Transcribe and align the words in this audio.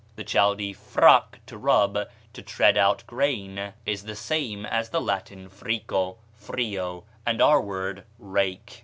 The 0.15 0.23
Chaldee 0.23 0.73
frak, 0.73 1.45
to 1.45 1.59
rub, 1.59 1.95
to 2.33 2.41
tread 2.41 2.75
out 2.75 3.03
grain, 3.05 3.73
is 3.85 4.05
the 4.05 4.15
same 4.15 4.65
as 4.65 4.89
the 4.89 4.99
Latin 4.99 5.47
frico, 5.47 6.17
frio, 6.33 7.03
and 7.23 7.39
our 7.39 7.61
word 7.61 8.05
rake. 8.17 8.79